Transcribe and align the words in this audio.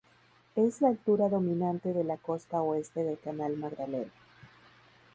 Es 0.55 0.81
la 0.81 0.87
altura 0.87 1.29
dominante 1.29 1.93
de 1.93 2.03
la 2.03 2.17
costa 2.17 2.63
oeste 2.63 3.03
del 3.03 3.19
canal 3.19 3.55
Magdalena. 3.55 4.11